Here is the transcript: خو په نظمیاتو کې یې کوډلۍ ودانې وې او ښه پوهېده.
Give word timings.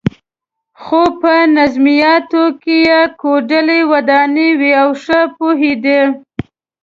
خو 0.81 1.01
په 1.19 1.33
نظمیاتو 1.57 2.43
کې 2.61 2.77
یې 2.87 3.01
کوډلۍ 3.21 3.81
ودانې 3.91 4.49
وې 4.59 4.71
او 4.81 4.89
ښه 5.03 5.19
پوهېده. 5.37 5.99